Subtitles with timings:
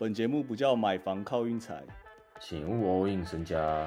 [0.00, 1.82] 本节目不叫买房靠运财，
[2.38, 3.84] 请勿 all in 身家。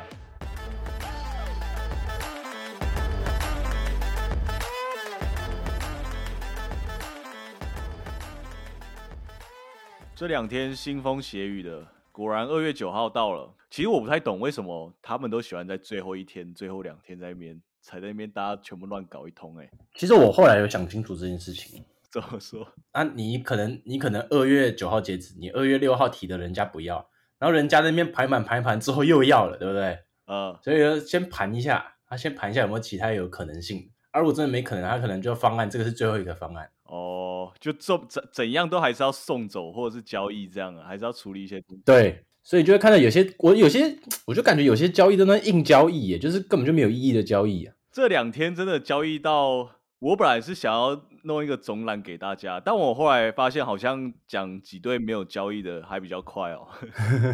[10.13, 13.49] 这两天腥风血雨的，果然二月九号到了。
[13.69, 19.57] 其实我不太懂为什么他们都喜欢在最后一天、最后两天在那边才在那边大家全部乱搞一通。
[19.59, 21.81] 哎，其实我后来有想清楚这件事情。
[22.11, 22.67] 怎么说？
[22.91, 29.99] 啊，你可能你可能二月九号截止，你二月六号提的人家不要，然后人家那边排满排盘之后又要了，对不对？
[30.25, 33.89] 呃，所以先盘一下，他先盘一下有没有其他有可能性。
[34.11, 36.69] 而如果真的没可能，他可能就方案这个是最后一个方案。
[36.83, 41.63] 哦，就怎怎怎样都还是要送走或者是交易这样啊，还是要处理一些。
[41.85, 47.73] 对，所以就会看到有些我有些我就感觉有些交易都能硬交易，耶，就是根本就没有意义的交易啊。
[47.89, 56.67] 这两天真的交易到，我本来是想要弄一个总览给大家，但我后来发现好像讲几队没有交易的还比较快哦。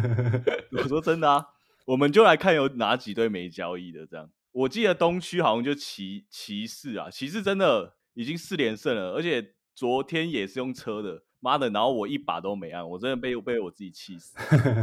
[0.72, 1.46] 我说真的啊，
[1.86, 4.30] 我们就来看有哪几队没交易的这样。
[4.52, 11.70] 我记得东区好像就骑骑士啊，骑士真的已经四连胜了，而且昨天也是用车的，妈的！
[11.70, 14.36] 然后我一把都没按，我真的被被我自己气死。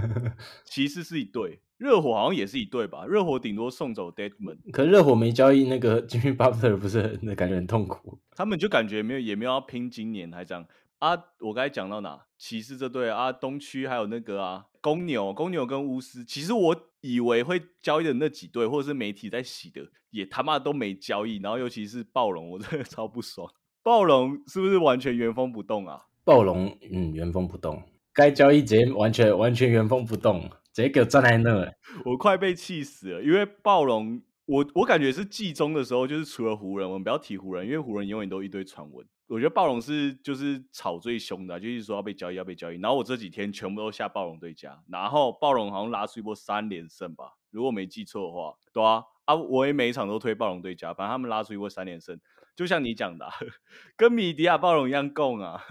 [0.63, 3.05] 骑士是一队，热火好像也是一队吧？
[3.05, 8.17] 热火顶多送走 Deadman，可热火没交易那个 Jimmy Butler，不是那感觉很痛苦。
[8.35, 10.65] 他们就感觉没有也没有要拼今年，还这样
[10.99, 11.11] 啊？
[11.39, 12.25] 我刚才讲到哪？
[12.37, 16.75] 骑士这队啊，东区还有那个啊，公牛，公牛跟巫师，其实我。
[17.07, 19.79] 以为会交易的那几队，或者是媒体在洗的，
[20.09, 21.37] 也他妈都没交易。
[21.37, 23.47] 然后尤其是暴龙，我真的 超不爽。
[23.83, 26.01] 暴龙是不是完全原封不动啊？
[26.23, 27.79] 暴龙，嗯，原封不动。
[28.11, 31.73] 该交易直接完全完全原封不动，直接给我站在那，
[32.03, 33.23] 我快被气死了。
[33.23, 39.07] 因为暴龙，我我感觉是季中的时候，就是除了湖人，我们不要提湖人，因为湖人永远都一堆传闻。
[39.27, 42.77] 我觉得暴龙是就是吵最凶的，就是说要被交易，要被交易。
[42.81, 52.19] 然后我这几天全部都下暴龙对家，然后暴龙好像拉出一波三连胜吧，如果没记错的话，对啊，啊，我也每一场都推暴龙对家，反正他们拉出一波三连胜。
[52.55, 53.27] 就像你讲的，
[53.97, 55.61] 跟米迪亚暴龙一样供啊！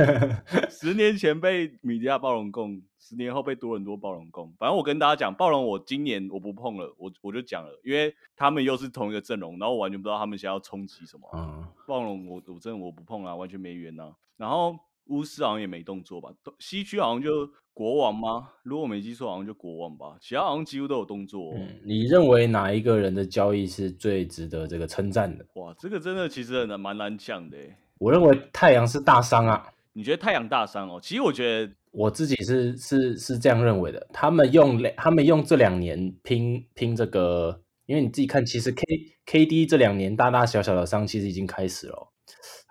[0.70, 4.52] 十年前被米迪亚暴龙供，十年后被多伦多暴龙供。
[4.58, 11.28] 反正我跟大家讲，暴龙我今年我不碰了，我我就讲了，因为他们又是同一个阵容，然后我完全不知道他们想要冲击什么。
[11.34, 14.14] 嗯，暴龙我我真的我不碰啊，完全没缘啊。
[14.38, 16.30] 然后巫师好像也没动作吧？
[16.58, 17.50] 西区好像就。
[17.76, 18.52] 国王吗？
[18.62, 20.16] 如果我没记错，好像就国王吧。
[20.18, 21.52] 其他好像几乎都有动作。
[21.54, 25.44] 嗯，你认为哪一个人的交易是最值得这个称赞的？
[25.56, 27.58] 哇，这个真的其实很蛮难讲的。
[27.98, 29.68] 我认为太阳是大伤啊。
[29.92, 30.98] 你觉得太阳大伤哦？
[31.02, 34.06] 其实我觉得我自己是是是这样认为的。
[34.10, 38.82] 他们用他们用这两年拼拼这个，因为你自己看，其实 K
[39.26, 42.08] K D 这两年大大小小的伤其实已经开始了。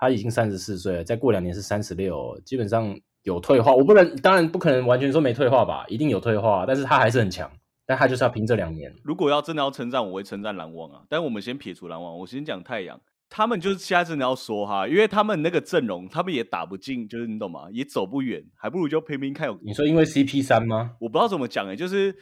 [0.06, 2.98] 他已经三十四岁了，再过两年是三十六，基本上。
[3.26, 7.52] 有退化，我不能，当然不可能完全说没退化吧，一定有退化，但是他还是很强，
[7.84, 8.94] 但他就是要拼这两年。
[9.04, 11.02] 如果要真的要称赞，我会称赞篮网啊。
[11.10, 17.68] 但我们先撇除篮网，我先讲太阳，他们就是现在真的要说哈，因为他们那个阵容，他们也打不进，就是你懂吗？
[17.72, 19.48] 也走不远，还不如就拼拼看。
[19.48, 20.92] 有你说因为 CP 三吗？
[21.00, 22.16] 我不知道怎么讲哎，就是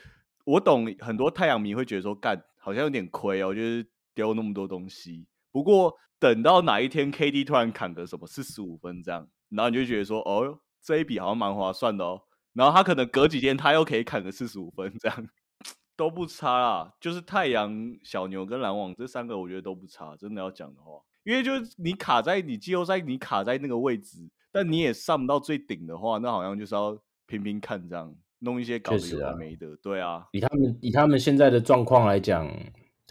[0.46, 5.26] 我懂很多太阳迷会觉得说干好像有点亏哦，就是丢那么多东西。
[5.54, 10.60] 不过等到哪一天 KD 突然砍个什么四十五分这样，然后你就觉得说哦。
[10.86, 15.30] 这一笔好像蛮划算的哦，然后他可能隔几天他又可以砍个四十五分，这样
[15.96, 16.94] 都不差啦。
[17.00, 20.14] 就是太阳、小牛跟篮网这三个，我觉得都不差。
[20.18, 29.78] 真的要讲的话，因为就是你卡在你季后赛，你卡在那个位置，但你也上不到最顶的话，那好像就是要拼拼看，这样弄一些搞的有的没的。
[29.78, 32.46] 对啊，以他们以他们现在的状况来讲，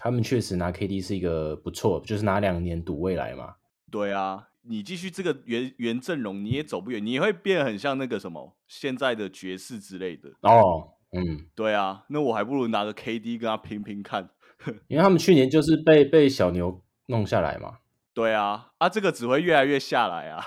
[0.03, 3.55] 他们确实拿 KD 是一个不错，就是拿两年赌未来嘛。
[3.91, 4.49] 对啊。
[4.65, 10.93] 你继续这个原原阵容，你也走不远，你会变得很像那个什么现在的爵士之类的哦。
[11.11, 14.31] 嗯，对啊，那我还不如拿个 KD 跟他拼拼看，
[14.87, 17.79] 因为他们去年就是被被小牛弄下来嘛。
[18.15, 20.47] 对啊，啊，这个只会越来越下来啊。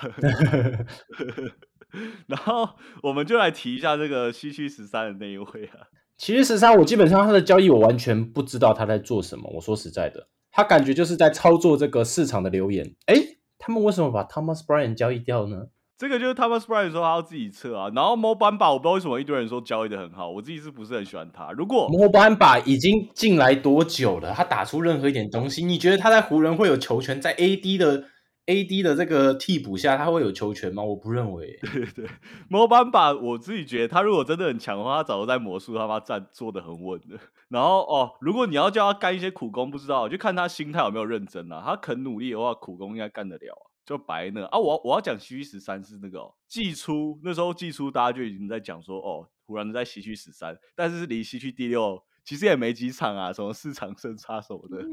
[2.28, 2.70] 然后
[3.02, 5.88] 我们就来提一下这个西区十三的那一位啊。
[6.18, 9.50] 西区十三，我基本上他的交易我完全不知道他在做什么。
[9.54, 12.94] 我说实在的，他感觉就是在操作这个市场的留言。
[13.06, 13.14] 哎。
[13.58, 15.68] 他们为什么把 Thomas Bryant 交易掉呢？
[15.96, 17.90] 这个就是 Thomas Bryant 说他要自己撤啊。
[17.96, 21.50] 然后 Mo Bamba 我不知道为什么一堆人说交易的很好，我自己是不是很喜欢他？
[21.52, 24.34] 如果 Mo Bamba 已经进来多久了？
[24.34, 27.18] 他打出任何一点东西，你觉得他在湖人会有球权？
[27.18, 28.04] 在 AD 的
[28.46, 30.82] AD 的这个替补下，他会有球权吗？
[30.82, 31.58] 我不认为。
[31.72, 32.06] 对对
[32.48, 37.18] ，Mo Bamba 我自己觉得他如果真的很强的话，他早就在魔术他妈站坐的很稳的。
[37.48, 41.60] 然后哦，如果你要叫他干一些苦工，不知道就看他心态有没有认真啊。
[41.64, 43.66] 他肯努力的话，苦工应该干得了啊。
[43.84, 44.58] 就白那啊。
[44.58, 54.84] 我我要讲西区十三是那个季初那时候季初大家就已经在讲说哦，湖人在西区十三，但是离西区第六其实也没几场啊，什么四场胜差什么的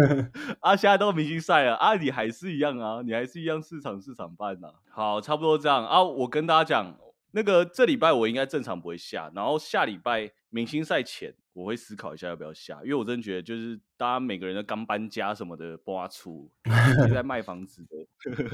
[0.60, 4.72] 啊，现在都明星赛了啊，你还是一样啊，你还是一样四场四场半呐。
[4.90, 6.02] 好，差不多这样啊。
[6.02, 6.96] 我跟大家讲，
[7.32, 11.34] 那个这礼拜我应该正常不会下，然后下礼拜明星赛前。
[11.54, 16.48] 我会思考一下要不要下，因为我真的觉得就是大家每个人的刚搬家什么的， 挖出
[17.12, 17.96] 在卖房子的，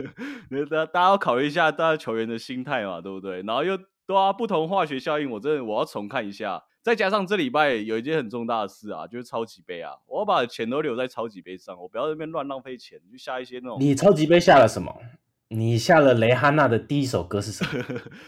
[0.48, 3.42] 那大大家要考虑一下大家球员的心态嘛，对不对？
[3.42, 3.76] 然后又
[4.06, 6.64] 对啊，不同化学效应，我真的我要重看一下。
[6.84, 13.78] 再加上这礼拜有一件很重大的事啊，就是超级杯啊，我要把钱都留在超级杯上，我不要那边乱浪费钱，就下一些那种。
[13.80, 14.94] 你超级杯下了什么？
[15.48, 17.84] 你下了雷哈娜的第一首歌是什么？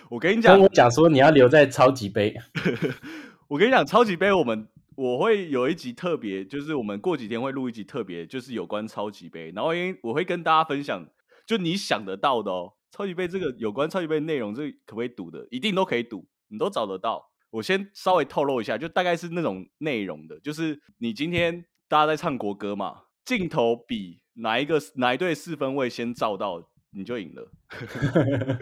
[0.09, 2.35] 我跟你讲，跟我讲说你要留在超级杯。
[3.49, 11.07] 我跟你讲，超级杯我们我会有一集特别，就是我们过几天会录一集特别，就是有关超级杯，然后因为我会跟大家分享，
[11.47, 17.29] 就你想得到的哦，超级杯这个有关超级杯内容，这可不可以赌的，一定都可以赌，你都找得到。
[17.57, 26.71] 我先稍微透露一下，就大概是那种内容的，就是你今天大家在唱国歌嘛，镜头比哪一个哪一队四分位先照到。
[26.93, 27.51] 你就赢了，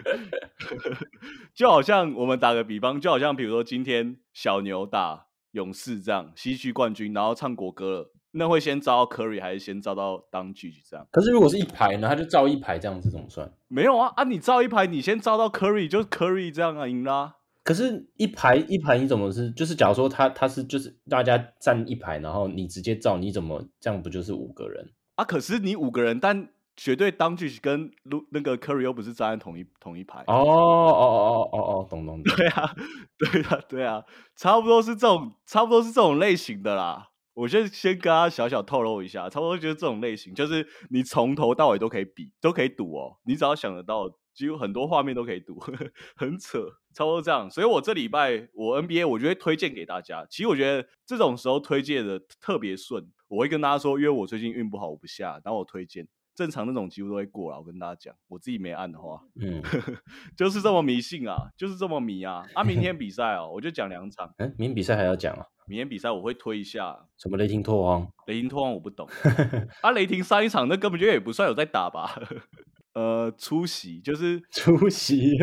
[1.55, 11.07] 就好像我们打个比方，就好像比如说今天小牛打勇士这样，西区冠军，然后唱国歌了，那会先招到 Curry 还是先招到当局这样？
[11.11, 13.49] 可是如果是一排呢，他就照一排这样子怎么算？
[13.69, 14.25] 没有啊啊！
[14.25, 17.35] 你照一排，你先招到 Curry 就是 Curry 这样啊，赢啦。
[17.65, 19.51] 可是，一排一排你怎么是？
[19.51, 25.25] 就是假如说他他是就是大家站一排，然后你直接照，你怎么这样不就是五个人啊？
[25.25, 26.47] 可是你五个人，但。
[26.77, 32.75] 绝对当局跟卢那个 Curry 又不是站在同一同一排哦哦哦哦哦哦，懂懂懂，对啊
[33.17, 34.03] 对啊对啊，
[34.35, 37.11] 差不多是这种差不多是这种类型的啦。
[37.35, 43.17] 我先先跟他小小透露一下，差不多就是这种类型，就是你从头到尾都可以比，都可以赌哦。
[43.25, 45.59] 你只要想得到，几乎很多画面都可以赌，
[46.15, 47.49] 很扯，差不多这样。
[47.49, 50.25] 所以我这礼拜我 NBA 我就会推荐给大家。
[50.29, 56.07] 其实我觉得这种时候推荐的特别顺，我会跟大家说，因为我最近运不好，我不下，然后我推荐。
[56.33, 59.61] 正常那种几乎都会过了，我跟大家讲，我自己没按的话，嗯，
[60.35, 62.45] 就是这么迷信啊，就是这么迷啊。
[62.53, 64.33] 啊，明天比赛哦，我就讲两场。
[64.37, 65.45] 嗯，明天比赛还要讲啊？
[65.67, 68.07] 明天比赛我会推一下什么雷霆拓荒？
[68.27, 69.07] 雷霆拓荒我不懂。
[69.81, 72.19] 啊，雷霆上一场那根本就也不算有在打吧？
[72.93, 75.33] 呃，出席就是出席，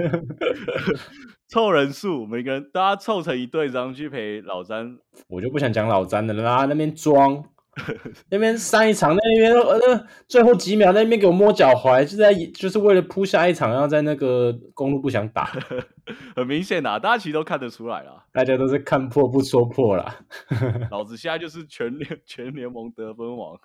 [1.48, 4.96] 凑人数，每个人大家凑成一队，然后去陪老詹。
[5.28, 7.44] 我就不想讲老詹的啦，那边装。
[8.28, 15.50] 那边上一场，那边呃，最后几秒那边给我摸脚踝，就在就是为了扑下一场，然后在那个公路不想打，
[16.36, 20.20] 很明显呐，大家其实都看得出来了，大家都是看破不说破啦。
[20.90, 23.58] 老子现在就是全联全联盟得分王。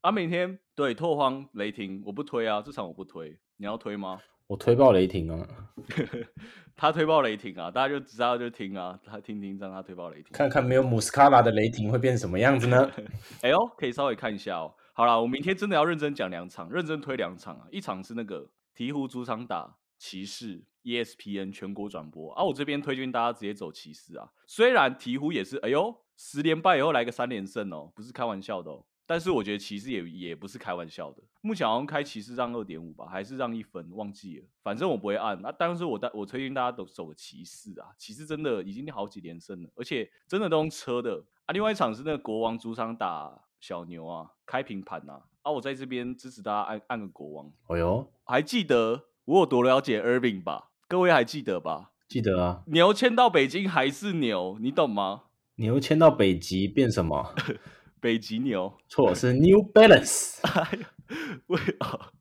[0.00, 4.18] 啊，明天对拓荒雷霆，我不推啊，这场我不推，你要推吗？
[4.46, 5.46] 我推爆雷霆啊！
[6.76, 7.70] 他推爆雷霆啊！
[7.70, 12.90] 大家就知道就听啊，他听听让他推爆雷霆，看看没有姆斯卡拉的雷霆会变成什么样子呢？
[13.42, 14.74] 哎呦，可以稍微看一下哦。
[14.94, 17.66] 好了，我明天真的要认真讲两场，认真推两场啊！
[17.70, 22.42] 一场是那个鹈鹕主场打骑士，ESPN 全国转播啊。
[22.42, 24.28] 我这边推荐大家直接走骑士啊。
[24.46, 28.84] 虽然鹈鹕也是，哎呦，十连败以后来个三连胜哦，不是开玩笑的哦。
[29.10, 34.46] 但是我觉得骑士也也不是开玩笑的，目前好像开骑士让二点五吧，还是让一分，忘记了。
[34.62, 35.36] 反正我不会按。
[35.42, 41.50] 那但是我带我推荐大家都走骑士啊，骑士真的已经好几连胜了，而且真的都用车的啊。
[41.52, 45.20] 另外一场是那个国王主场打小牛啊，开平盘呐。
[45.42, 47.52] 啊，我在这边支持大家按按个国王。
[47.66, 50.70] 哦哟，还记得我有多了解 Irving 吧？
[50.86, 51.90] 各位还记得吧？
[52.06, 52.62] 记得啊。
[52.68, 55.24] 牛迁到北京还是牛，你懂吗？
[55.56, 57.34] 牛迁到北极变什么？
[58.00, 60.40] 北极牛错是 New Balance。
[61.48, 62.12] 为啊，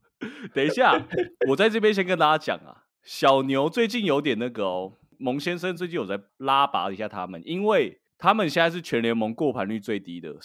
[0.54, 1.00] 等一下，
[1.48, 10.36] 我在这边先跟大家讲啊，小牛最近有点那个哦，蒙先生最近有在拉拔一下他们，因为他们现在是全联盟过盘率最低的，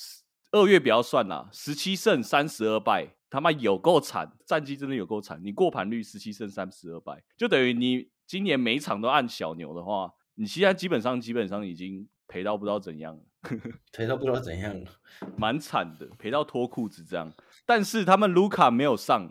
[0.53, 5.41] 二月不要算啦，十七胜三十二败，他妈有够惨，战绩真的有够惨。
[5.43, 13.23] 你过盘率十七胜三十二败，就等于你今年每场都按小牛的话，你现在基本上基本上已经赔到不知道怎样了。
[13.95, 14.75] 赔到不知道怎样，
[15.37, 17.33] 蛮惨的，赔到脱裤子这样。
[17.65, 19.31] 但是他们卢卡没有上，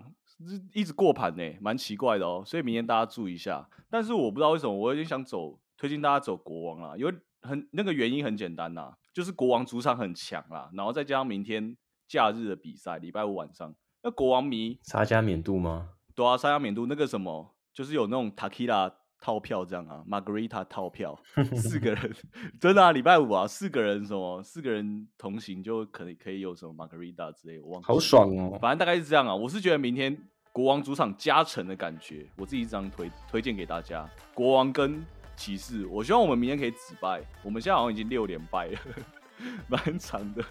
[0.72, 2.42] 一直过盘呢，蛮奇怪的哦。
[2.46, 3.68] 所以明天大家注意一下。
[3.90, 11.76] 但是我不知道为什么，我有点想走，推荐大家走国王啦，因为很那个原因很简单啦，就是国王主场很强啦，然后再加上明天
[12.08, 15.90] 假日的比赛，礼拜五晚上，那国王迷沙加冕度吗？
[16.16, 18.94] 对啊，沙加冕度那个什么，就是有那种塔 q 拉。
[19.24, 21.18] 套票这样啊，Margarita 套票，
[21.56, 22.14] 四个 人，
[22.60, 27.82] 真的啊，礼拜五啊，四个人什么，四个人同行就可以可以有什么 Margarita 之类，我忘。
[27.82, 30.18] 好爽哦，反正大概是这样啊，我是觉得明天
[30.52, 34.06] 国王主场加成的感觉，我自己这样推推荐给大家。
[34.34, 35.02] 国王跟
[35.38, 37.22] 骑士，我希望我们明天可以止败。
[37.44, 38.80] 我们现在好像已经六连败了，
[39.70, 40.44] 蛮长的，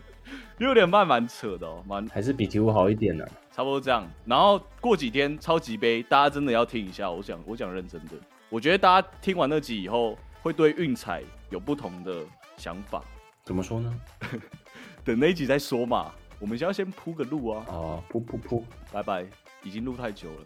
[0.57, 4.09] 六连败蛮扯的哦，蛮还是比鹈鹕好一点呢、差不多这样。
[4.25, 7.11] 然后过几天超级杯，大家真的要听一下。
[7.11, 8.17] 我讲我讲认真的，
[8.53, 12.23] 我觉得大家听完那集以后，会对运彩有不同的
[12.59, 13.03] 想法。
[13.45, 14.01] 怎么说呢？
[15.03, 16.13] 等那一集再说嘛。
[16.39, 17.65] 我们先要先铺个路啊。
[17.69, 18.67] 哦，铺铺铺。
[18.93, 19.25] 拜拜，
[19.63, 20.45] 已经录太久了。